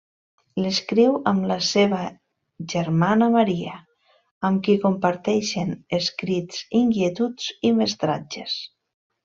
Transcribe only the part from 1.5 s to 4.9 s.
la seva germana Maria, amb qui